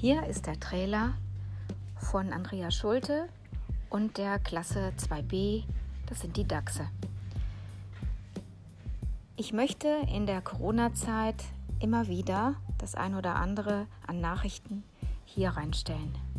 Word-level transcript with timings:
Hier 0.00 0.24
ist 0.24 0.46
der 0.46 0.58
Trailer 0.58 1.12
von 1.98 2.32
Andrea 2.32 2.70
Schulte 2.70 3.28
und 3.90 4.16
der 4.16 4.38
Klasse 4.38 4.94
2b, 4.96 5.64
das 6.06 6.20
sind 6.20 6.38
die 6.38 6.48
Dachse. 6.48 6.88
Ich 9.36 9.52
möchte 9.52 9.88
in 10.10 10.24
der 10.24 10.40
Corona-Zeit 10.40 11.44
immer 11.80 12.08
wieder 12.08 12.54
das 12.78 12.94
ein 12.94 13.14
oder 13.14 13.36
andere 13.36 13.88
an 14.06 14.22
Nachrichten 14.22 14.84
hier 15.26 15.50
reinstellen. 15.50 16.29